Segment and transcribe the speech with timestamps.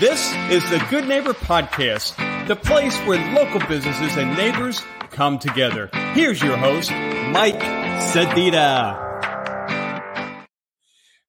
[0.00, 2.16] This is the Good Neighbor Podcast,
[2.48, 4.80] the place where local businesses and neighbors
[5.10, 5.90] come together.
[6.14, 7.60] Here's your host, Mike
[8.10, 8.96] Sedita.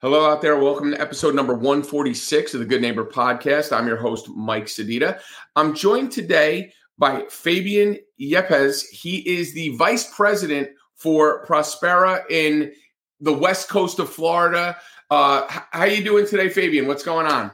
[0.02, 0.58] Hello out there.
[0.58, 3.76] Welcome to episode number 146 of the Good Neighbor Podcast.
[3.76, 5.20] I'm your host, Mike Sedita.
[5.58, 8.88] I'm joined today by Fabian Yepez.
[8.90, 12.72] He is the vice president for Prospera in
[13.20, 14.78] the west coast of Florida.
[15.10, 16.88] Uh, how are you doing today, Fabian?
[16.88, 17.52] What's going on?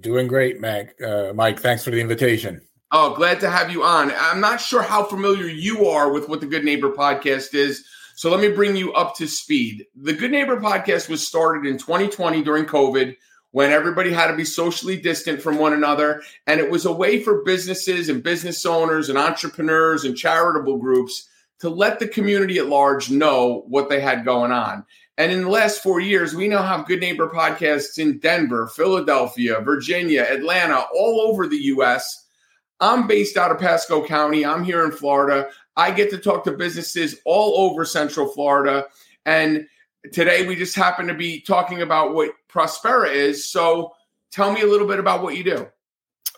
[0.00, 1.00] Doing great, Mac.
[1.00, 2.60] Uh, Mike, thanks for the invitation.
[2.92, 4.12] Oh, glad to have you on.
[4.12, 7.84] I'm not sure how familiar you are with what the Good Neighbor podcast is.
[8.14, 9.84] So let me bring you up to speed.
[9.94, 13.16] The Good Neighbor podcast was started in 2020 during COVID
[13.50, 16.22] when everybody had to be socially distant from one another.
[16.46, 21.28] And it was a way for businesses and business owners and entrepreneurs and charitable groups
[21.60, 24.84] to let the community at large know what they had going on.
[25.18, 29.60] And in the last four years, we now have Good Neighbor podcasts in Denver, Philadelphia,
[29.60, 32.26] Virginia, Atlanta, all over the US.
[32.80, 34.44] I'm based out of Pasco County.
[34.44, 35.48] I'm here in Florida.
[35.76, 38.86] I get to talk to businesses all over Central Florida.
[39.24, 39.66] And
[40.12, 43.48] today we just happen to be talking about what Prospera is.
[43.48, 43.94] So
[44.30, 45.66] tell me a little bit about what you do.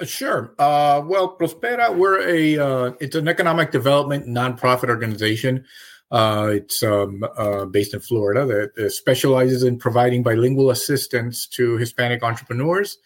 [0.06, 0.54] Sure.
[0.60, 5.64] Uh, well, Prospera, we're a uh, it's an economic development nonprofit organization
[6.10, 12.22] uh, it's um, uh, based in Florida that, specializes in providing bilingual assistance to Hispanic
[12.22, 12.98] entrepreneurs.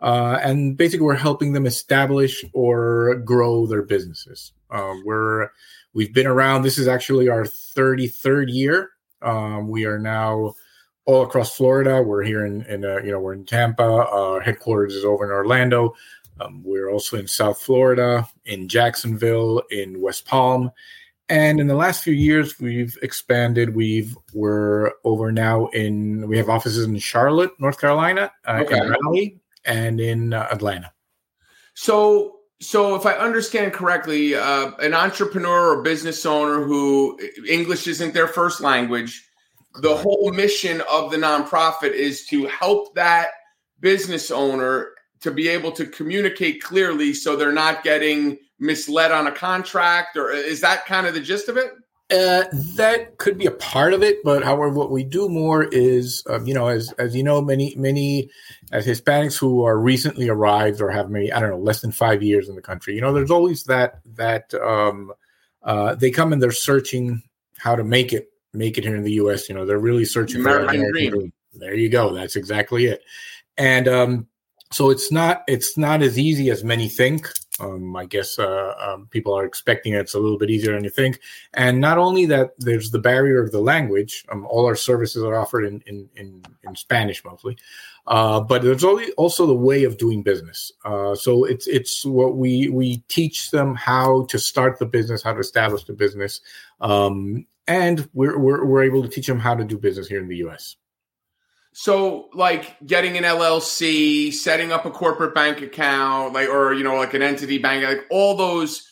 [0.00, 4.52] Uh, and basically, we're helping them establish or grow their businesses.
[4.70, 5.48] Uh, we're
[5.92, 6.62] we've been around.
[6.62, 8.90] This is actually our 33rd year.
[9.22, 10.54] Um, we are now
[11.04, 12.02] all across Florida.
[12.02, 13.82] We're here in, in uh, you know we're in Tampa.
[13.82, 15.94] Our headquarters is over in Orlando.
[16.40, 20.70] Um, we're also in South Florida, in Jacksonville, in West Palm,
[21.30, 23.76] and in the last few years, we've expanded.
[23.76, 28.76] We've we're over now in we have offices in Charlotte, North Carolina, uh, okay.
[28.76, 30.92] in Raleigh, and in uh, Atlanta.
[31.74, 38.12] So, so if I understand correctly, uh, an entrepreneur or business owner who English isn't
[38.12, 39.24] their first language,
[39.80, 43.28] the whole mission of the nonprofit is to help that
[43.78, 44.88] business owner
[45.20, 50.30] to be able to communicate clearly, so they're not getting misled on a contract, or
[50.30, 51.72] is that kind of the gist of it?
[52.10, 52.44] Uh,
[52.74, 56.44] that could be a part of it, but however, what we do more is, um,
[56.44, 58.28] you know, as as you know, many many
[58.72, 62.20] as Hispanics who are recently arrived or have maybe I don't know less than five
[62.20, 65.12] years in the country, you know, there's always that that um,
[65.62, 67.22] uh, they come and they're searching
[67.58, 69.48] how to make it make it here in the U.S.
[69.48, 71.10] You know, they're really searching American for American dream.
[71.12, 71.32] dream.
[71.54, 72.12] There you go.
[72.12, 73.02] That's exactly it.
[73.56, 74.26] And um,
[74.72, 77.28] so it's not it's not as easy as many think.
[77.60, 80.90] Um, I guess uh, um, people are expecting it's a little bit easier than you
[80.90, 81.20] think.
[81.54, 84.24] And not only that, there's the barrier of the language.
[84.30, 87.56] Um, all our services are offered in in, in, in Spanish mostly,
[88.06, 90.72] uh, but there's only also the way of doing business.
[90.84, 95.32] Uh, so it's it's what we we teach them how to start the business, how
[95.32, 96.40] to establish the business,
[96.80, 100.28] um, and we're, we're we're able to teach them how to do business here in
[100.28, 100.76] the U.S.
[101.82, 106.96] So, like getting an LLC, setting up a corporate bank account, like or you know,
[106.96, 108.86] like an entity bank, like all those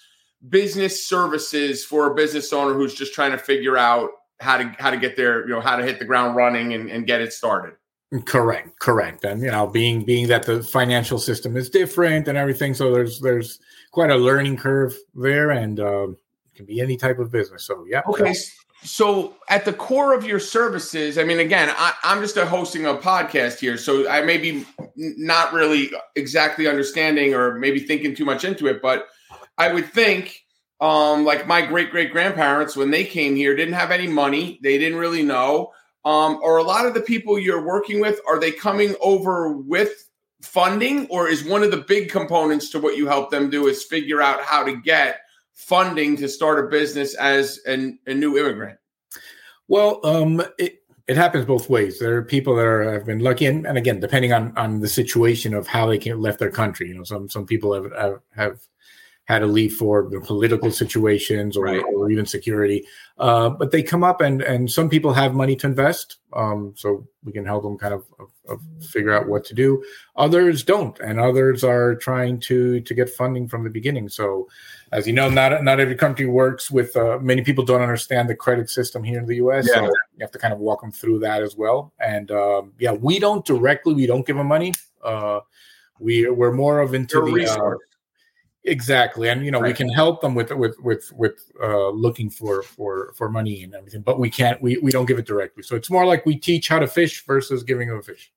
[0.49, 4.09] business services for a business owner who's just trying to figure out
[4.41, 6.91] how to how to get there, you know, how to hit the ground running and,
[6.91, 7.75] and get it started.
[8.25, 9.23] Correct, correct.
[9.23, 13.21] And you know, being being that the financial system is different and everything, so there's
[13.21, 13.59] there's
[13.91, 17.67] quite a learning curve there, and uh, it can be any type of business.
[17.67, 18.01] So yeah.
[18.09, 18.33] Okay.
[18.85, 22.87] So, at the core of your services, I mean, again, I, am just a hosting
[22.87, 24.65] a podcast here, so I may be
[24.97, 29.09] not really exactly understanding or maybe thinking too much into it, but
[29.59, 30.45] I would think,
[30.81, 34.79] um, like my great great grandparents when they came here didn't have any money, they
[34.79, 35.73] didn't really know,
[36.05, 40.09] um, or a lot of the people you're working with are they coming over with
[40.41, 43.83] funding, or is one of the big components to what you help them do is
[43.83, 45.21] figure out how to get
[45.59, 48.79] funding to start a business as an, a new immigrant?
[49.67, 51.99] Well, um, it, it happens both ways.
[51.99, 54.89] There are people that are, have been lucky, and, and again, depending on, on the
[54.89, 56.89] situation of how they can left their country.
[56.89, 58.61] You know, some some people have have, have
[59.29, 61.85] had to leave for political situations or, right.
[61.95, 62.87] or even security.
[63.19, 67.07] Uh, but they come up and and some people have money to invest, um, so
[67.25, 69.85] we can help them kind of, of, of, figure out what to do.
[70.17, 74.09] Others don't, and others are trying to to get funding from the beginning.
[74.09, 74.49] So,
[74.93, 76.97] as you know, not not every country works with.
[76.97, 79.69] Uh, many people don't understand the credit system here in the U.S.
[79.69, 79.81] Yeah.
[79.81, 81.93] So you have to kind of walk them through that as well.
[82.01, 84.73] And um, yeah, we don't directly, we don't give them money.
[85.05, 85.41] Uh,
[85.99, 87.75] we we're more of into the uh,
[88.69, 89.69] Exactly, and you know right.
[89.69, 93.75] we can help them with with with with uh, looking for for for money and
[93.75, 95.63] everything, but we can't we we don't give it directly.
[95.63, 98.31] So it's more like we teach how to fish versus giving them a fish.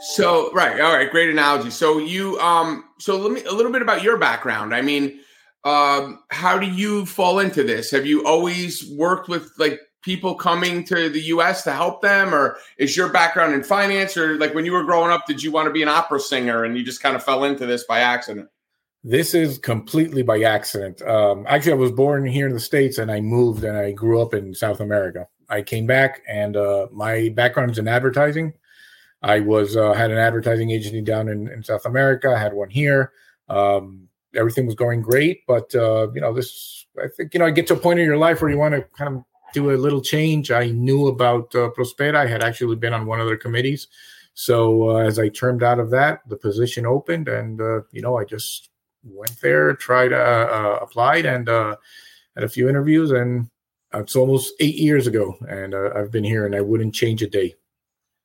[0.00, 1.70] So right, all right, great analogy.
[1.70, 4.74] So you um so let me a little bit about your background.
[4.74, 5.20] I mean,
[5.64, 7.90] um, how do you fall into this?
[7.90, 12.56] Have you always worked with like people coming to the US to help them, or
[12.78, 15.66] is your background in finance, or like when you were growing up, did you want
[15.66, 18.48] to be an opera singer and you just kind of fell into this by accident?
[19.04, 21.00] This is completely by accident.
[21.02, 24.20] Um, actually, I was born here in the States and I moved and I grew
[24.20, 25.28] up in South America.
[25.48, 28.54] I came back and uh, my background is in advertising.
[29.22, 32.32] I was uh, had an advertising agency down in, in South America.
[32.34, 33.12] I had one here.
[33.48, 37.50] Um, everything was going great, but uh, you know, this I think you know, I
[37.50, 39.76] get to a point in your life where you want to kind of do a
[39.76, 40.50] little change.
[40.50, 42.16] I knew about uh, Prospera.
[42.16, 43.88] I had actually been on one of their committees.
[44.34, 48.18] So uh, as I turned out of that, the position opened, and uh, you know,
[48.18, 48.70] I just
[49.10, 51.76] went there, tried, uh, uh, applied, and uh,
[52.34, 53.48] had a few interviews, and
[53.94, 57.28] it's almost eight years ago, and uh, I've been here, and I wouldn't change a
[57.28, 57.54] day.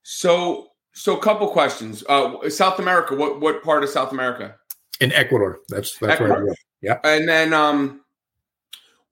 [0.03, 2.03] So, so a couple questions.
[2.07, 3.15] Uh, South America.
[3.15, 4.56] What what part of South America?
[5.00, 5.59] In Ecuador.
[5.69, 6.27] That's that's Ecuador.
[6.27, 6.56] where I grew.
[6.81, 7.00] Yeah.
[7.03, 8.01] And then um,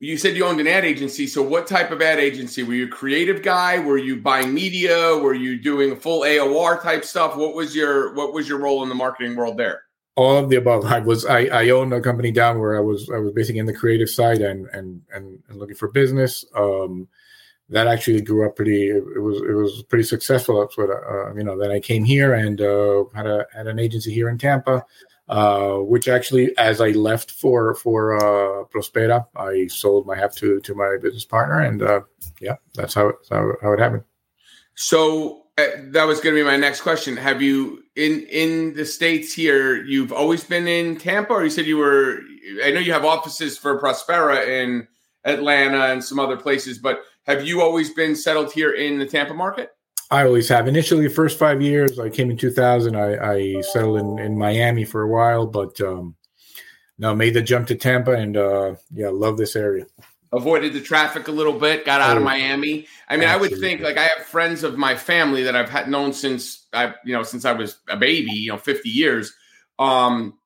[0.02, 1.28] you said you owned an ad agency.
[1.28, 2.64] So, what type of ad agency?
[2.64, 3.80] Were you a creative guy?
[3.80, 5.16] Were you buying media?
[5.18, 7.38] Were you doing full AOR type stuff?
[7.38, 9.84] What was your what was your role in the marketing world there?
[10.16, 10.86] All of the above.
[10.86, 13.66] I was I, I owned a company down where I was I was basically in
[13.66, 16.46] the creative side and and and, and looking for business.
[16.56, 17.08] Um,
[17.70, 18.90] that actually grew up pretty.
[18.90, 20.60] It, was it was pretty successful.
[20.60, 21.58] That's what uh, you know.
[21.58, 24.86] Then I came here and uh, had a had an agency here in Tampa.
[25.30, 30.60] Uh, which actually, as I left for for uh, Prospera, I sold my half to
[30.60, 32.02] to my business partner, and uh,
[32.42, 34.04] yeah, that's how, how how it happened.
[34.76, 37.16] So uh, that was going to be my next question.
[37.16, 39.84] Have you in in the states here?
[39.84, 42.20] You've always been in Tampa, or you said you were?
[42.64, 44.88] I know you have offices for Prospera in
[45.26, 49.34] Atlanta and some other places, but have you always been settled here in the Tampa
[49.34, 49.72] market?
[50.10, 50.68] I always have.
[50.68, 52.96] Initially, the first five years, I came in 2000.
[52.96, 56.16] I, I settled in, in Miami for a while, but um,
[56.98, 59.86] now made the jump to Tampa, and uh, yeah, love this area.
[60.34, 61.86] Avoided the traffic a little bit.
[61.86, 62.88] Got out of Oh, Miami.
[63.10, 65.90] I mean, I would think like I have friends of my family that I've had
[65.90, 68.32] known since I, you know, since I was a baby.
[68.32, 69.34] You know, 50 years.
[69.78, 70.38] Um,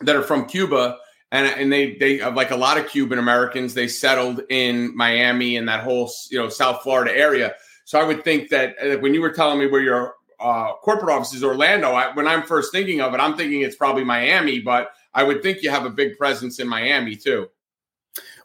[0.00, 0.98] that are from Cuba.
[1.30, 5.66] And, and they they like a lot of Cuban Americans they settled in Miami and
[5.68, 7.54] that whole you know South Florida area.
[7.84, 11.10] So I would think that uh, when you were telling me where your uh, corporate
[11.14, 14.60] office is, Orlando, I, when I'm first thinking of it, I'm thinking it's probably Miami,
[14.60, 17.48] but I would think you have a big presence in Miami too.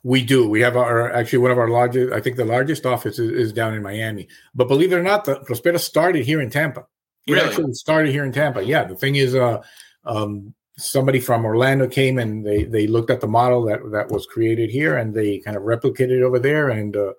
[0.07, 0.47] We do.
[0.47, 2.13] We have our actually one of our largest.
[2.13, 4.29] I think the largest office is, is down in Miami.
[4.55, 6.87] But believe it or not, the Prospera started here in Tampa.
[7.27, 7.45] It Really?
[7.45, 8.63] actually started here in Tampa.
[8.63, 8.85] Yeah.
[8.85, 9.61] The thing is, uh,
[10.05, 14.25] um, somebody from Orlando came and they they looked at the model that that was
[14.25, 16.69] created here and they kind of replicated it over there.
[16.69, 17.11] And uh,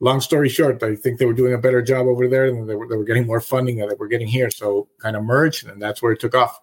[0.00, 2.74] long story short, I think they were doing a better job over there and they
[2.74, 4.50] were they were getting more funding than they were getting here.
[4.50, 6.60] So kind of merged, and that's where it took off.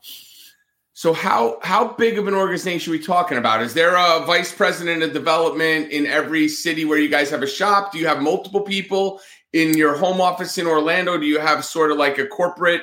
[0.94, 3.62] So how how big of an organization are we talking about?
[3.62, 7.48] Is there a vice president of development in every city where you guys have a
[7.48, 7.94] shop?
[7.94, 9.22] Do you have multiple people
[9.54, 11.18] in your home office in Orlando?
[11.18, 12.82] Do you have sort of like a corporate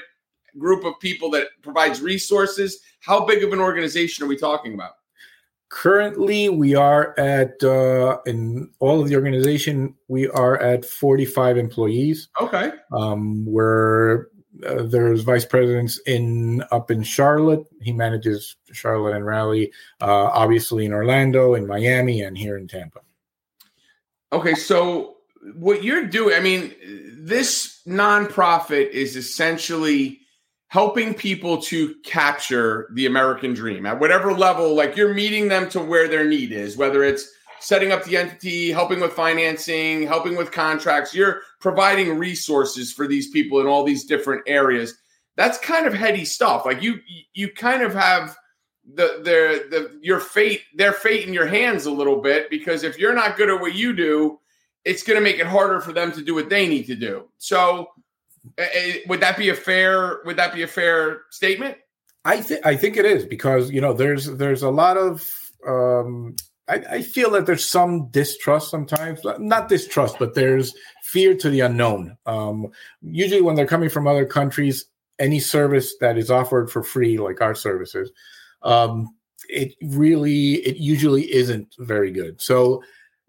[0.56, 2.80] group of people that provides resources?
[3.00, 4.92] How big of an organization are we talking about?
[5.70, 9.94] Currently, we are at uh, in all of the organization.
[10.08, 12.30] We are at forty five employees.
[12.40, 12.72] Okay.
[12.90, 14.28] um, where
[14.66, 17.66] uh, there's vice presidents in up in Charlotte.
[17.80, 23.00] He manages Charlotte and Raleigh, uh, obviously in Orlando, in Miami, and here in Tampa.
[24.32, 25.16] Okay, so
[25.54, 26.74] what you're doing, I mean,
[27.16, 30.20] this nonprofit is essentially
[30.68, 35.80] helping people to capture the American dream at whatever level, like you're meeting them to
[35.80, 40.52] where their need is, whether it's setting up the entity, helping with financing, helping with
[40.52, 44.94] contracts, you're providing resources for these people in all these different areas.
[45.36, 46.66] That's kind of heady stuff.
[46.66, 47.00] Like you
[47.32, 48.36] you kind of have
[48.94, 52.98] the their the your fate their fate in your hands a little bit because if
[52.98, 54.40] you're not good at what you do
[54.84, 57.28] it's going to make it harder for them to do what they need to do
[57.36, 57.88] so
[58.58, 61.76] uh, uh, would that be a fair would that be a fair statement
[62.24, 66.36] I think I think it is because you know there's there's a lot of um,
[66.68, 71.60] I, I feel that there's some distrust sometimes, not distrust, but there's fear to the
[71.60, 72.16] unknown.
[72.26, 72.68] Um,
[73.00, 74.84] usually, when they're coming from other countries,
[75.18, 78.10] any service that is offered for free, like our services,
[78.62, 79.08] um,
[79.48, 82.40] it really it usually isn't very good.
[82.40, 82.82] So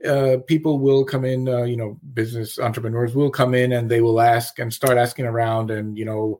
[0.05, 4.01] uh, people will come in, uh, you know, business entrepreneurs will come in and they
[4.01, 6.39] will ask and start asking around, and you know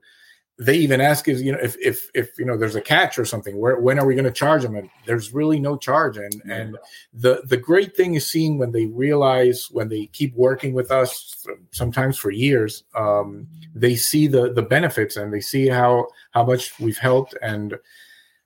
[0.60, 3.24] they even ask is you know if if if you know there's a catch or
[3.24, 6.34] something where when are we going to charge them and there's really no charge and
[6.34, 6.52] mm-hmm.
[6.52, 6.78] and
[7.14, 11.46] the the great thing is seeing when they realize when they keep working with us
[11.72, 16.78] sometimes for years um, they see the the benefits and they see how how much
[16.80, 17.76] we've helped and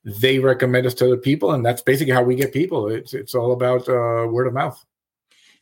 [0.06, 3.34] they recommend us to other people and that's basically how we get people it's it's
[3.34, 4.86] all about uh, word of mouth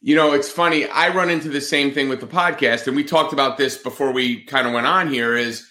[0.03, 0.87] you know, it's funny.
[0.87, 4.11] I run into the same thing with the podcast, and we talked about this before
[4.11, 5.35] we kind of went on here.
[5.35, 5.67] Is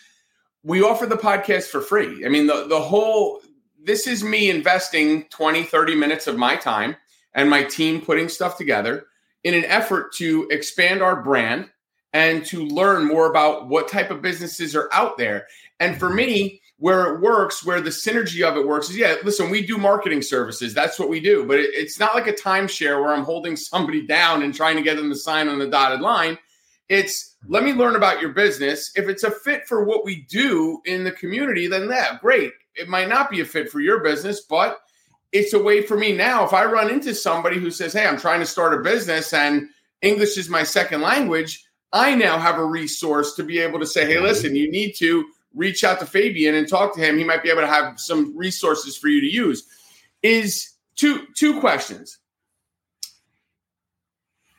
[0.62, 2.25] we offer the podcast for free.
[2.25, 3.40] I mean, the, the whole,
[3.83, 6.97] this is me investing 20, 30 minutes of my time
[7.35, 9.07] and my team putting stuff together
[9.45, 11.71] in an effort to expand our brand
[12.12, 15.47] and to learn more about what type of businesses are out there.
[15.79, 19.50] And for me, where it works, where the synergy of it works is yeah, listen,
[19.50, 20.73] we do marketing services.
[20.73, 21.45] That's what we do.
[21.45, 24.83] But it, it's not like a timeshare where I'm holding somebody down and trying to
[24.83, 26.38] get them to sign on the dotted line.
[26.88, 28.93] It's let me learn about your business.
[28.95, 32.53] If it's a fit for what we do in the community, then yeah, great.
[32.75, 34.81] It might not be a fit for your business, but
[35.33, 36.45] it's a way for me now.
[36.45, 39.69] If I run into somebody who says, Hey, I'm trying to start a business and
[40.03, 44.07] English is my second language, I now have a resource to be able to say,
[44.07, 47.19] Hey, listen, you need to reach out to Fabian and talk to him.
[47.19, 49.67] He might be able to have some resources for you to use.
[50.23, 52.20] Is two two questions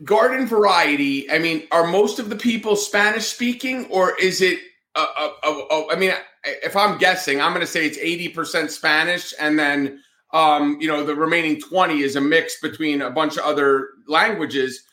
[0.04, 4.60] garden variety i mean are most of the people spanish speaking or is it
[4.96, 6.12] uh, uh, uh, i mean
[6.44, 10.02] if i'm guessing i'm going to say it's 80% spanish and then
[10.34, 14.84] um, you know the remaining 20 is a mix between a bunch of other languages.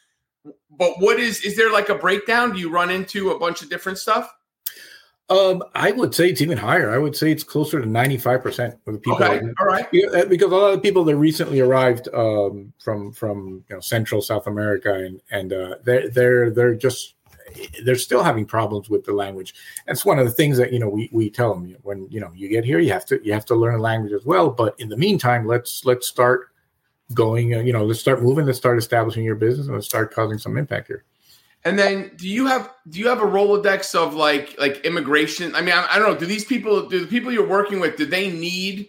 [0.70, 2.52] But what is is there like a breakdown?
[2.52, 4.32] Do you run into a bunch of different stuff
[5.30, 6.90] um, I would say it's even higher.
[6.90, 9.22] I would say it's closer to ninety five percent of the people.
[9.22, 9.86] Okay, all right.
[10.14, 14.22] Uh, because a lot of people that recently arrived um, from from you know Central
[14.22, 17.14] South America and and uh, they're they're they're just
[17.84, 19.54] they're still having problems with the language.
[19.86, 22.32] That's one of the things that you know we we tell them when you know
[22.34, 24.48] you get here you have to you have to learn a language as well.
[24.48, 26.48] But in the meantime, let's let's start
[27.12, 27.54] going.
[27.54, 28.46] Uh, you know, let's start moving.
[28.46, 31.04] Let's start establishing your business and let's start causing some impact here.
[31.68, 35.54] And then, do you have do you have a rolodex of like like immigration?
[35.54, 36.18] I mean, I, I don't know.
[36.18, 38.88] Do these people, do the people you're working with, do they need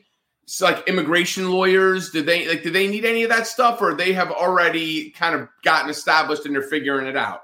[0.61, 2.09] like immigration lawyers?
[2.09, 5.35] Do they like do they need any of that stuff, or they have already kind
[5.35, 7.41] of gotten established and they're figuring it out?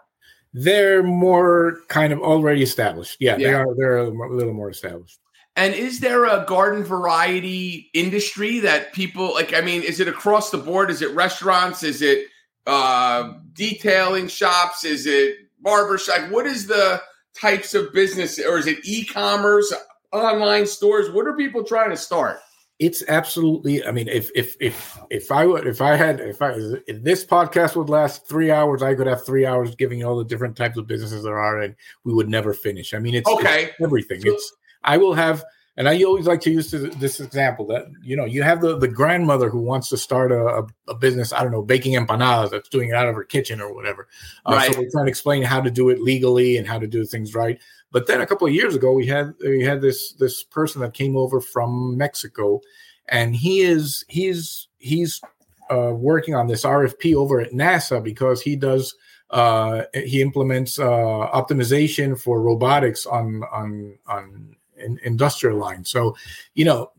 [0.54, 3.18] They're more kind of already established.
[3.20, 3.48] Yeah, yeah.
[3.48, 3.75] they are.
[3.75, 5.20] They're a little more established.
[5.58, 9.54] And is there a garden variety industry that people like?
[9.54, 10.89] I mean, is it across the board?
[10.89, 11.84] Is it restaurants?
[11.84, 12.27] Is it
[12.65, 14.84] uh, detailing shops?
[14.84, 16.29] Is it barber shop?
[16.31, 17.01] What is the
[17.36, 19.74] types of business, or is it e-commerce,
[20.12, 21.12] online stores?
[21.12, 22.39] What are people trying to start?
[22.77, 23.86] It's absolutely.
[23.86, 26.55] I mean, if if if if I would, if I had, if I
[26.88, 30.17] if this podcast would last three hours, I could have three hours giving you all
[30.17, 32.93] the different types of businesses there are, and we would never finish.
[32.93, 33.65] I mean, it's okay.
[33.65, 34.19] It's everything.
[34.22, 34.53] So, it's.
[34.84, 35.43] I will have
[35.77, 38.88] and I always like to use this example that you know you have the, the
[38.88, 42.89] grandmother who wants to start a, a business I don't know baking empanadas that's doing
[42.89, 44.08] it out of her kitchen or whatever.
[44.46, 44.74] Uh, right.
[44.74, 47.36] So we're trying to explain how to do it legally and how to do things
[47.36, 47.60] right.
[47.91, 50.94] But then a couple of years ago we had we had this this person that
[50.94, 52.62] came over from Mexico,
[53.10, 55.22] and he is he's he's
[55.70, 58.96] uh, working on this RFP over at NASA because he does
[59.32, 65.86] uh, he implements uh, optimization for robotics on on on in, industrial line.
[65.86, 66.15] So,
[66.53, 66.91] you know,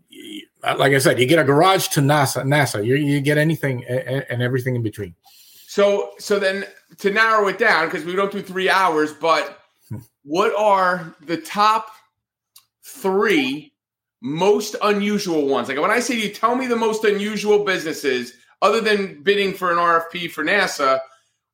[0.63, 4.25] like I said, you get a garage to NASA, NASA, you, you get anything and,
[4.29, 5.15] and everything in between.
[5.67, 6.65] So, so then
[6.99, 9.99] to narrow it down, because we don't do three hours, but hmm.
[10.25, 11.91] what are the top
[12.83, 13.73] three
[14.21, 15.69] most unusual ones?
[15.69, 19.71] Like when I say you tell me the most unusual businesses, other than bidding for
[19.71, 21.01] an RFP for NASA,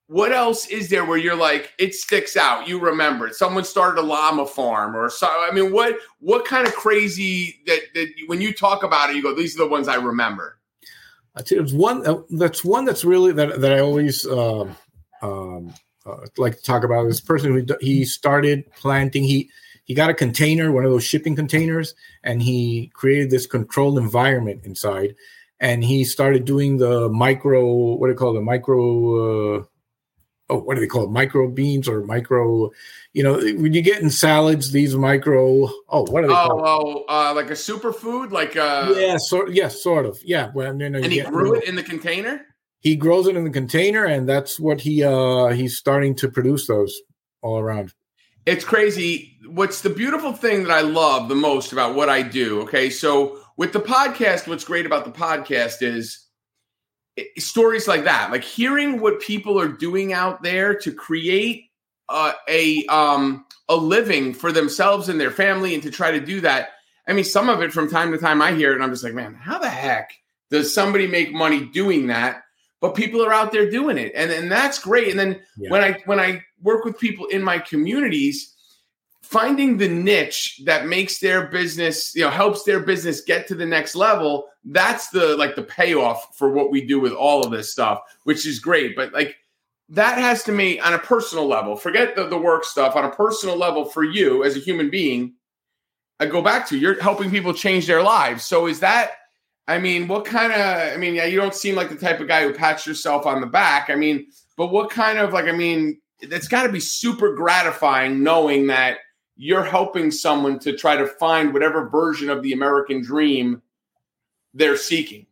[0.06, 3.34] what else is there where you're like it sticks out you remember it?
[3.34, 7.80] Someone started a llama farm or so i mean what what kind of crazy that,
[7.94, 10.58] that when you talk about it you go these are the ones i remember.
[11.36, 14.76] It's one uh, that's one that's really that, that i always um,
[15.22, 17.06] um, uh, like to talk about.
[17.06, 19.48] This person who he started planting he
[19.84, 24.60] he got a container one of those shipping containers and he created this controlled environment
[24.64, 25.14] inside
[25.60, 29.64] and he started doing the micro what do you call it the micro uh,
[30.48, 31.10] oh, what do they call it?
[31.10, 32.70] Micro beans or micro,
[33.12, 36.34] you know, when you get in salads, these micro, oh, what are they?
[36.34, 40.50] Oh, oh uh, like a superfood, like uh, yeah, sort, yeah, sort of, yeah.
[40.54, 42.46] Well, you know, and he grew it in the container.
[42.80, 46.66] He grows it in the container, and that's what he uh he's starting to produce
[46.66, 47.00] those
[47.40, 47.94] all around.
[48.44, 49.38] It's crazy.
[49.46, 52.62] What's the beautiful thing that I love the most about what I do?
[52.62, 56.26] Okay, so with the podcast, what's great about the podcast is
[57.38, 61.70] stories like that, like hearing what people are doing out there to create
[62.08, 66.40] a a um a living for themselves and their family and to try to do
[66.40, 66.70] that.
[67.06, 69.04] I mean, some of it from time to time I hear it and I'm just
[69.04, 70.12] like, man, how the heck
[70.50, 72.42] does somebody make money doing that?
[72.80, 75.08] But people are out there doing it, and and that's great.
[75.08, 75.70] And then yeah.
[75.70, 78.54] when I when I work with people in my communities,
[79.22, 83.66] finding the niche that makes their business, you know, helps their business get to the
[83.66, 84.48] next level.
[84.64, 88.46] That's the like the payoff for what we do with all of this stuff, which
[88.46, 88.94] is great.
[88.94, 89.36] But like
[89.88, 91.76] that has to me on a personal level.
[91.76, 95.34] Forget the, the work stuff on a personal level for you as a human being.
[96.20, 98.44] I go back to you're helping people change their lives.
[98.44, 99.12] So is that
[99.68, 102.28] I mean, what kind of I mean, yeah, you don't seem like the type of
[102.28, 103.90] guy who pats yourself on the back.
[103.90, 104.26] I mean,
[104.56, 108.98] but what kind of like I mean, it's got to be super gratifying knowing that
[109.36, 113.60] you're helping someone to try to find whatever version of the American dream
[114.54, 115.26] they're seeking.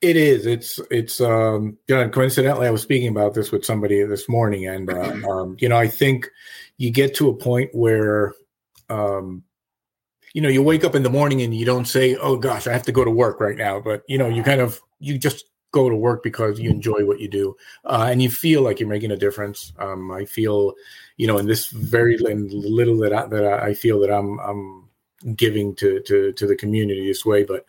[0.00, 0.46] It is.
[0.46, 4.66] It's it's um you know, coincidentally I was speaking about this with somebody this morning
[4.66, 6.28] and uh, um, you know, I think
[6.76, 8.34] you get to a point where
[8.90, 9.44] um
[10.34, 12.72] you know, you wake up in the morning and you don't say, "Oh gosh, I
[12.72, 15.44] have to go to work right now," but you know, you kind of you just
[15.72, 18.88] go to work because you enjoy what you do uh, and you feel like you're
[18.88, 19.72] making a difference.
[19.78, 20.74] Um, I feel,
[21.16, 24.88] you know, in this very little that I, that I feel that I'm I'm
[25.36, 27.64] giving to to to the community this way, but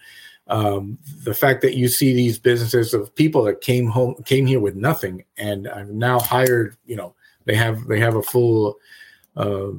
[0.47, 4.59] um, the fact that you see these businesses of people that came home came here
[4.59, 8.77] with nothing and I've now hired you know they have they have a full
[9.35, 9.71] uh,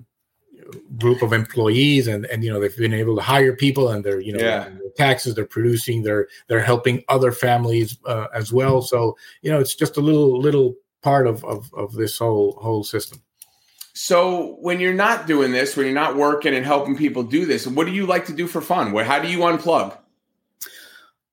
[0.99, 4.21] group of employees and and you know they've been able to hire people and they're
[4.21, 4.68] you know yeah.
[4.97, 8.83] taxes they're producing they're they're helping other families uh, as well.
[8.83, 12.85] So you know it's just a little little part of, of of this whole whole
[12.85, 13.21] system.
[13.92, 17.66] So when you're not doing this when you're not working and helping people do this
[17.66, 18.94] what do you like to do for fun?
[19.04, 19.97] How do you unplug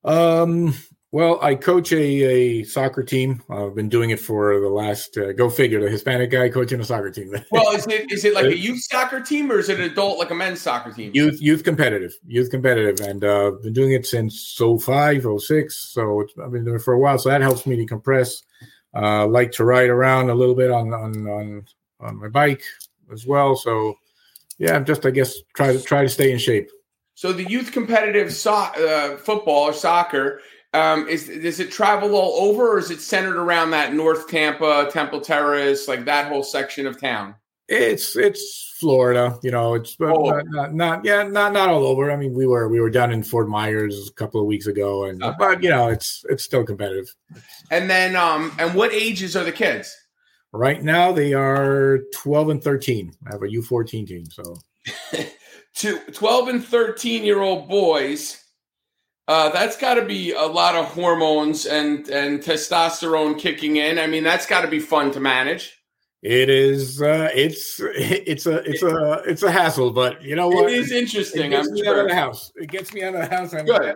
[0.04, 0.74] um,
[1.14, 3.44] well, I coach a, a soccer team.
[3.50, 5.18] I've been doing it for the last.
[5.18, 7.34] Uh, go figure, the Hispanic guy coaching a soccer team.
[7.52, 10.20] well, is it is it like a youth soccer team or is it an adult
[10.20, 11.12] like a men's soccer team?
[11.14, 15.76] Youth youth competitive, youth competitive, and uh, been doing it since 05, 06.
[15.76, 17.18] So I've been doing it for a while.
[17.18, 18.44] So that helps me decompress.
[18.96, 21.66] Uh, like to ride around a little bit on on on
[22.00, 22.64] on my bike
[23.12, 23.58] as well.
[23.58, 23.96] So
[24.58, 26.70] yeah, I'm just I guess try to try to stay in shape.
[27.22, 30.42] So the youth competitive so- uh, football or soccer
[30.74, 34.90] um, is does it travel all over, or is it centered around that North Tampa,
[34.92, 37.36] Temple Terrace, like that whole section of town?
[37.68, 39.76] It's it's Florida, you know.
[39.76, 40.32] It's oh.
[40.32, 42.10] not, not, not, yeah, not not all over.
[42.10, 45.04] I mean, we were we were down in Fort Myers a couple of weeks ago,
[45.04, 45.36] and okay.
[45.38, 47.14] but you know, it's it's still competitive.
[47.70, 49.96] And then, um, and what ages are the kids?
[50.54, 53.14] Right now, they are twelve and thirteen.
[53.28, 54.56] I have a U fourteen team, so.
[55.76, 58.42] to 12 and 13 year old boys
[59.32, 63.98] uh, that's got to be a lot of hormones and and testosterone kicking in.
[63.98, 65.78] I mean that's got to be fun to manage.
[66.22, 70.70] It is uh, it's it's a it's a it's a hassle but you know what?
[70.70, 71.94] It is interesting it gets I'm me sure.
[71.94, 72.52] out of the house.
[72.56, 73.96] It gets me out of the house I'm, Good.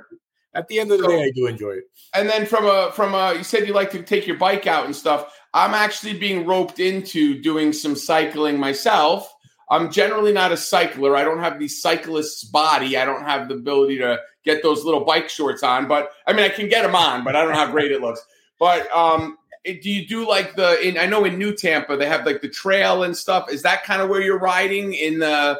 [0.53, 1.83] at the end of the so, day i do enjoy it.
[2.13, 4.85] and then from a from a you said you like to take your bike out
[4.85, 5.37] and stuff.
[5.53, 9.34] I'm actually being roped into doing some cycling myself
[9.69, 11.15] I'm generally not a cycler.
[11.15, 12.97] I don't have the cyclist's body.
[12.97, 15.87] I don't have the ability to get those little bike shorts on.
[15.87, 18.01] But I mean, I can get them on, but I don't know how great it
[18.01, 18.23] looks.
[18.59, 20.79] But um, do you do like the?
[20.87, 23.51] In, I know in New Tampa they have like the trail and stuff.
[23.51, 25.59] Is that kind of where you're riding in the?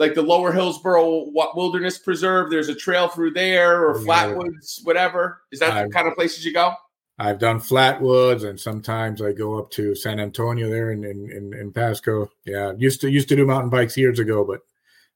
[0.00, 5.42] Like the Lower Hillsborough Wilderness Preserve, there's a trail through there, or Flatwoods, whatever.
[5.50, 6.72] Is that the kind of places you go?
[7.18, 11.72] I've done Flatwoods, and sometimes I go up to San Antonio there in in, in,
[11.72, 12.30] Pasco.
[12.44, 14.60] Yeah, used to used to do mountain bikes years ago, but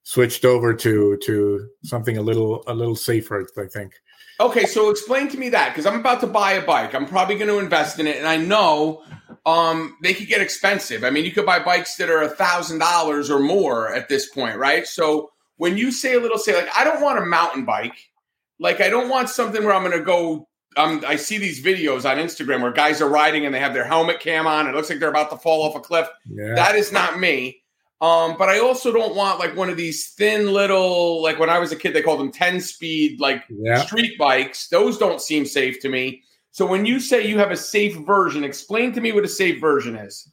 [0.03, 3.47] switched over to to something a little a little safer.
[3.57, 3.95] I think.
[4.41, 6.95] Okay, so explain to me that because I'm about to buy a bike.
[6.95, 9.05] I'm probably going to invest in it, and I know
[9.47, 11.05] um, they could get expensive.
[11.05, 14.29] I mean, you could buy bikes that are a thousand dollars or more at this
[14.29, 14.87] point, right?
[14.87, 18.11] So when you say a little, say like, I don't want a mountain bike.
[18.59, 22.09] Like I don't want something where I'm going to go um, I see these videos
[22.09, 24.67] on Instagram where guys are riding and they have their helmet cam on.
[24.67, 26.09] It looks like they're about to fall off a cliff.
[26.29, 26.55] Yeah.
[26.55, 27.63] That is not me.
[28.01, 31.61] Um, but I also don't want like one of these thin little, like when I
[31.61, 33.83] was a kid, they called them 10 speed, like yeah.
[33.83, 34.69] street bikes.
[34.69, 36.23] Those don't seem safe to me.
[36.51, 39.61] So when you say you have a safe version, explain to me what a safe
[39.61, 40.29] version is.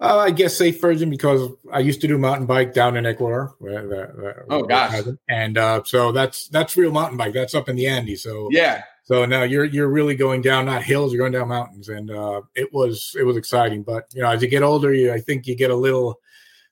[0.00, 3.54] Uh, I guess safe version because I used to do mountain bike down in Ecuador.
[3.58, 5.02] Where, where, where, oh gosh!
[5.28, 7.32] And uh, so that's that's real mountain bike.
[7.32, 8.24] That's up in the Andes.
[8.24, 11.90] So yeah, so now you're you're really going down not hills, you're going down mountains,
[11.90, 13.82] and uh, it was it was exciting.
[13.82, 16.20] But you know, as you get older, you I think you get a little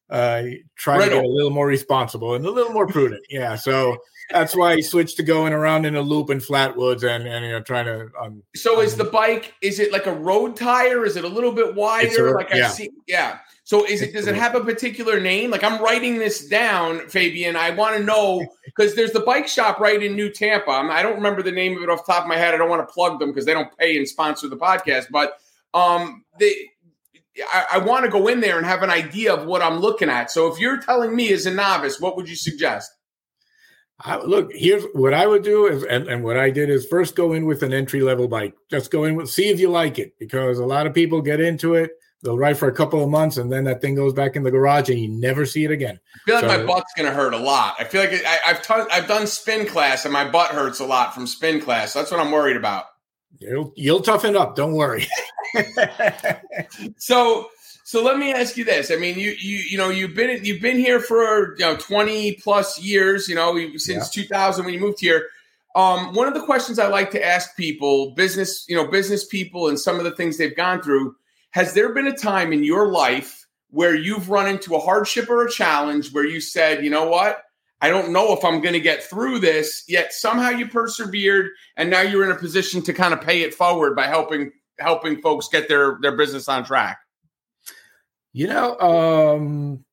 [0.09, 0.43] uh,
[0.75, 3.23] try right to get a little more responsible and a little more prudent.
[3.29, 3.55] Yeah.
[3.57, 3.99] So
[4.31, 7.53] that's why I switched to going around in a loop in Flatwoods and and you
[7.53, 8.09] know trying to.
[8.19, 9.55] Um, so is the bike?
[9.61, 11.05] Is it like a road tire?
[11.05, 12.29] Is it a little bit wider?
[12.29, 12.69] a- like I yeah.
[12.69, 13.39] see, yeah.
[13.65, 14.13] So is it?
[14.13, 15.51] Does it have a particular name?
[15.51, 17.55] Like I'm writing this down, Fabian.
[17.55, 20.71] I want to know because there's the bike shop right in New Tampa.
[20.71, 22.55] I don't remember the name of it off the top of my head.
[22.55, 25.07] I don't want to plug them because they don't pay and sponsor the podcast.
[25.13, 25.39] But
[25.75, 26.55] um, they,
[27.53, 30.11] I, I want to go in there and have an idea of what I'm looking
[30.11, 30.33] at.
[30.33, 32.91] So if you're telling me as a novice, what would you suggest?
[34.01, 37.15] I, look, here's what I would do is, and, and what I did is first
[37.15, 38.55] go in with an entry level bike.
[38.69, 41.41] Just go in with, see if you like it, because a lot of people get
[41.41, 41.93] into it.
[42.23, 44.51] They'll ride for a couple of months, and then that thing goes back in the
[44.51, 45.99] garage, and you never see it again.
[46.15, 47.75] I feel like my butt's gonna hurt a lot.
[47.81, 50.87] I feel like I, I've ton I've done spin class and my butt hurts a
[50.87, 51.93] lot from spin class.
[51.93, 52.85] That's what I'm worried about.
[53.39, 54.57] You'll you'll toughen up.
[54.57, 55.07] Don't worry.
[56.97, 57.49] So
[57.85, 58.91] so let me ask you this.
[58.91, 62.37] I mean, you you you know you've been you've been here for you know 20
[62.37, 63.29] plus years.
[63.29, 65.29] You know since 2000 when you moved here.
[65.75, 69.69] Um, one of the questions I like to ask people, business you know business people,
[69.69, 71.17] and some of the things they've gone through.
[71.53, 75.47] Has there been a time in your life where you've run into a hardship or
[75.47, 77.43] a challenge where you said, you know what?
[77.81, 81.91] I don't know if I'm going to get through this, yet somehow you persevered and
[81.91, 85.49] now you're in a position to kind of pay it forward by helping helping folks
[85.49, 86.99] get their their business on track.
[88.33, 89.85] You know, um,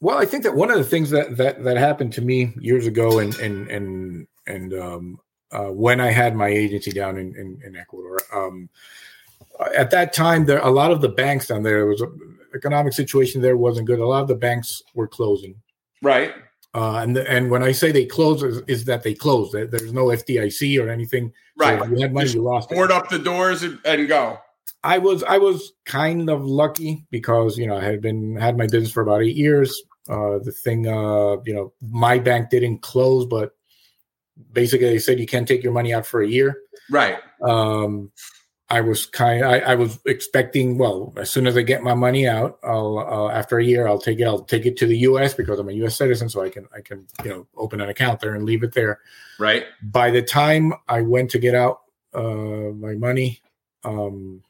[0.00, 2.86] well, I think that one of the things that that that happened to me years
[2.86, 7.60] ago, and and and and um, uh, when I had my agency down in in,
[7.64, 8.68] in Ecuador, um,
[9.76, 12.06] at that time, there a lot of the banks down there was a,
[12.54, 13.98] economic situation there wasn't good.
[13.98, 15.54] A lot of the banks were closing.
[16.02, 16.32] Right.
[16.74, 19.52] Uh, and the, and when I say they closed, is, is that they closed.
[19.52, 21.28] There- There's no FDIC or anything.
[21.58, 21.82] So Right.
[21.82, 22.74] if you had money, Just you lost it.
[22.74, 24.38] Board up the doors and, and go.
[24.84, 28.66] I was I was kind of lucky because you know I had been had my
[28.66, 29.80] business for about eight years.
[30.08, 33.54] Uh, the thing, uh, you know, my bank didn't close, but
[34.52, 36.56] basically they said you can't take your money out for a year.
[36.90, 37.18] Right.
[37.42, 38.10] Um,
[38.72, 39.44] I was kind.
[39.44, 40.78] I, I was expecting.
[40.78, 43.98] Well, as soon as I get my money out, I'll uh, after a year I'll
[43.98, 44.24] take it.
[44.24, 45.34] I'll take it to the U.S.
[45.34, 45.96] because I'm a U.S.
[45.96, 48.72] citizen, so I can I can you know open an account there and leave it
[48.72, 49.00] there
[49.38, 49.64] Right.
[49.82, 51.80] by the time I went to get out
[52.14, 53.40] uh, my money,
[53.84, 54.42] um,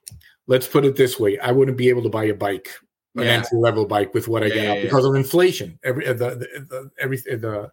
[0.47, 2.69] let's put it this way: I wouldn't be able to buy a bike,
[3.17, 4.83] an entry level bike, with what I Yeah, get yeah, out yeah.
[4.85, 5.79] because of inflation.
[5.83, 7.73] Every the, the, the every the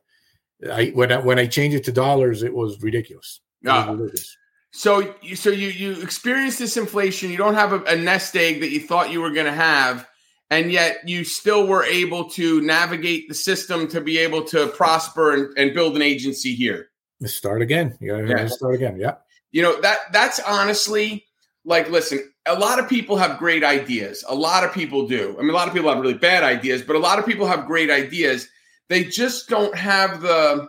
[0.72, 3.40] I when I when I changed it to dollars, it was ridiculous.
[3.64, 3.92] It was Ah.
[3.92, 4.36] ridiculous.
[4.72, 7.32] So you so you you experience this inflation.
[7.32, 10.08] You don't have a, a nest egg that you thought you were going to have,
[10.52, 15.34] and yet you still were able to navigate the system to be able to prosper
[15.34, 16.90] and, and build an agency here.
[17.26, 17.98] Start again.
[18.00, 18.48] You gotta Yeah.
[18.48, 18.98] start again.
[19.00, 19.16] Yeah.
[19.52, 21.26] You know that that's honestly
[21.66, 22.32] like listen.
[22.46, 24.24] A lot of people have great ideas.
[24.28, 25.36] A lot of people do.
[25.38, 27.46] I mean, a lot of people have really bad ideas, but a lot of people
[27.48, 28.48] have great ideas.
[28.88, 30.68] They just don't have the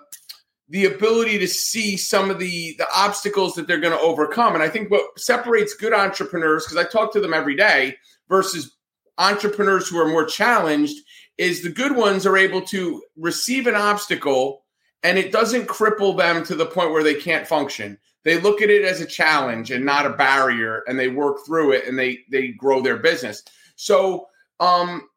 [0.70, 4.54] the ability to see some of the the obstacles that they're going to overcome.
[4.54, 7.96] And I think what separates good entrepreneurs, because I talk to them every day,
[8.28, 8.76] versus
[9.18, 10.96] entrepreneurs who are more challenged,
[11.38, 14.62] is the good ones are able to receive an obstacle
[15.02, 17.98] and it doesn't cripple them to the point where they can't function.
[18.24, 21.72] They look at it as a challenge and not a barrier, and they work through
[21.72, 23.42] it and they they grow their business.
[23.76, 24.26] So,
[24.60, 25.08] um,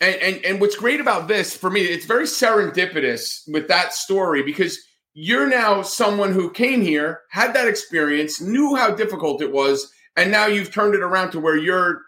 [0.00, 4.42] and and, and what's great about this for me, it's very serendipitous with that story
[4.42, 4.78] because
[5.18, 10.30] you're now someone who came here, had that experience, knew how difficult it was, and
[10.30, 12.02] now you've turned it around to where you're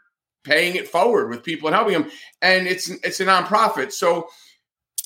[0.44, 2.10] paying it forward with people and helping them.
[2.42, 3.92] And it's it's a nonprofit.
[3.92, 4.28] So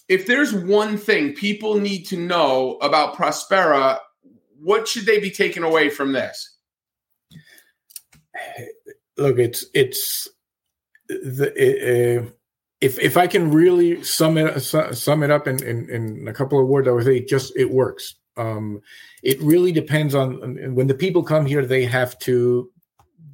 [0.09, 4.01] if there's one thing people need to know about Prospera,
[4.61, 6.57] what should they be taking away from this?
[9.17, 10.29] look it's it's
[11.09, 12.31] the uh,
[12.83, 16.61] if if i can really sum it sum it up in, in in a couple
[16.61, 18.83] of words i would say just it works um
[19.23, 22.71] it really depends on when the people come here they have to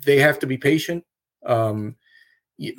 [0.05, 1.05] they have to be patient
[1.47, 1.97] um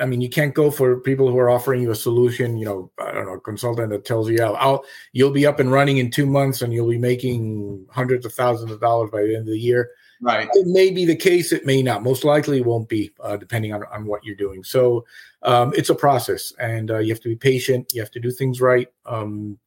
[0.01, 2.57] I mean, you can't go for people who are offering you a solution.
[2.57, 5.61] You know, I don't know, a consultant that tells you, "Yeah, I'll you'll be up
[5.61, 9.21] and running in two months, and you'll be making hundreds of thousands of dollars by
[9.23, 10.49] the end of the year." Right.
[10.53, 13.73] it may be the case it may not most likely it won't be uh, depending
[13.73, 15.05] on, on what you're doing so
[15.43, 18.31] um, it's a process and uh, you have to be patient you have to do
[18.31, 19.57] things right um,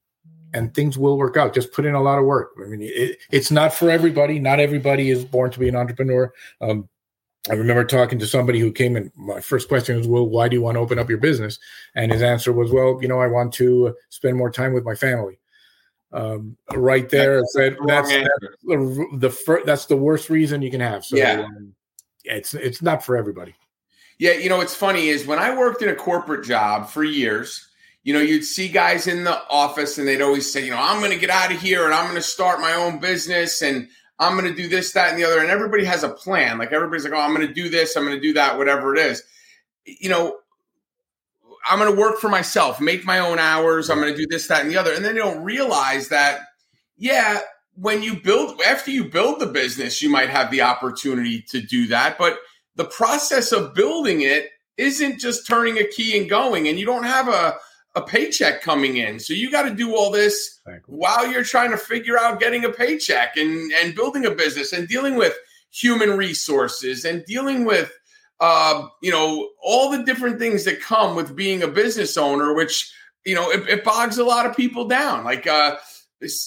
[0.55, 3.19] and things will work out just put in a lot of work i mean it,
[3.31, 6.89] it's not for everybody not everybody is born to be an entrepreneur um,
[7.51, 10.57] i remember talking to somebody who came in my first question was well why do
[10.57, 11.59] you want to open up your business
[11.95, 14.95] and his answer was well you know i want to spend more time with my
[14.95, 15.39] family
[16.13, 18.57] um, right there it said Wrong that's, answer.
[18.65, 21.05] the the fir- that's the worst reason you can have.
[21.05, 21.41] So Yeah.
[21.45, 21.75] um,
[22.25, 23.55] it's it's not for everybody.
[24.18, 27.68] Yeah, you know what's funny is when I worked in a corporate job for years,
[28.05, 30.98] you know, you'd see guys in the office and they'd always say, you know, I'm
[30.98, 33.88] going to get out of here and I'm going to start my own business and
[34.18, 35.40] I'm going to do this, that, and the other.
[35.40, 36.59] And everybody has a plan.
[36.59, 38.94] Like everybody's like, oh, I'm going to do this, I'm going to do that, whatever
[38.94, 39.22] it is.
[39.85, 40.38] You know,
[41.68, 43.88] I'm going to work for myself, make my own hours.
[43.88, 44.92] I'm going to do this, that, and the other.
[44.92, 46.40] And then you don't realize that,
[46.96, 47.40] yeah,
[47.75, 51.87] when you build, after you build the business, you might have the opportunity to do
[51.88, 52.18] that.
[52.18, 52.38] But
[52.77, 57.05] the process of building it isn't just turning a key and going, and you don't
[57.05, 57.55] have a,
[57.95, 59.21] a paycheck coming in.
[59.21, 62.71] So you got to do all this while you're trying to figure out getting a
[62.71, 65.37] paycheck and, and building a business and dealing with
[65.71, 67.93] human resources and dealing with
[68.43, 72.93] uh, you know, all the different things that come with being a business owner, which,
[73.25, 75.23] you know, it, it bogs a lot of people down.
[75.23, 75.77] Like, uh,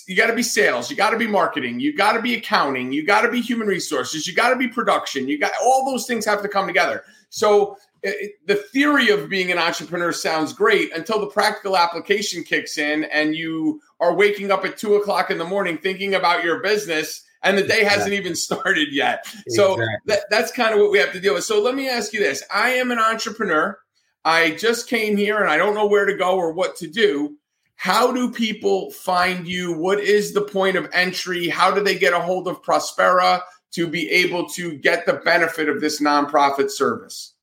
[0.08, 2.92] you got to be sales, you got to be marketing, you got to be accounting,
[2.92, 6.06] you got to be human resources, you got to be production, you got all those
[6.06, 7.04] things have to come together.
[7.30, 12.78] So, it, the theory of being an entrepreneur sounds great until the practical application kicks
[12.78, 16.62] in and you are waking up at two o'clock in the morning thinking about your
[16.62, 19.26] business and the day hasn't even started yet.
[19.50, 19.88] So exactly.
[20.08, 21.46] that, that's kind of what we have to deal with.
[21.46, 23.78] So let me ask you this I am an entrepreneur.
[24.24, 27.38] I just came here and I don't know where to go or what to do.
[27.76, 29.78] How do people find you?
[29.78, 31.50] What is the point of entry?
[31.50, 35.70] How do they get a hold of Prospera to be able to get the benefit
[35.70, 37.34] of this nonprofit service?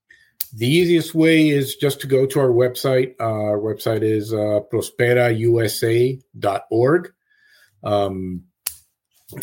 [0.54, 3.14] The easiest way is just to go to our website.
[3.18, 7.12] Uh, our website is uh, prosperausa.org.
[7.84, 8.42] Um,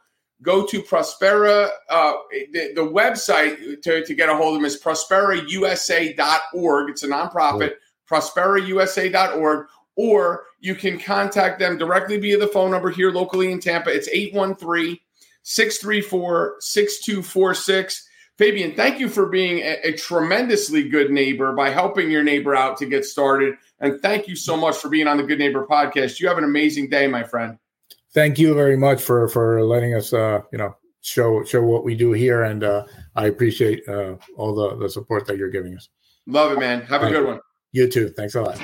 [0.44, 2.14] go to prospera uh,
[2.52, 7.74] the, the, website to, to get a hold of them is prosperausa.org it's a nonprofit
[8.12, 13.90] prosperausa.org or you can contact them directly via the phone number here locally in tampa
[13.90, 14.98] it's 813
[15.44, 22.24] 634 6246 Fabian, thank you for being a, a, tremendously good neighbor by helping your
[22.24, 23.54] neighbor out to get started.
[23.80, 26.20] And thank you so much for being on the Good Neighbor podcast.
[26.20, 27.60] You have an amazing day, my friend.
[28.16, 31.94] Thank you very much for for letting us, uh, you know, show show what we
[31.94, 35.90] do here, and uh, I appreciate uh, all the the support that you're giving us.
[36.26, 36.82] Love it, man.
[36.82, 37.40] Have a good one.
[37.72, 38.10] You too.
[38.10, 38.60] Thanks a lot.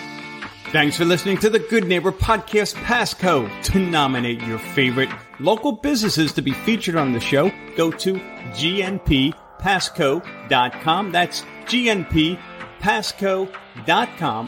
[0.72, 3.50] Thanks for listening to the Good Neighbor Podcast Pasco.
[3.64, 8.16] To nominate your favorite local businesses to be featured on the show, go to
[8.52, 11.12] GNP gnppasco.com.
[11.12, 12.38] That's gnppasco.com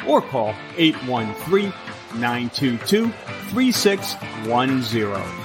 [0.08, 1.74] or call 813
[2.16, 3.10] 922
[3.50, 5.39] 3610.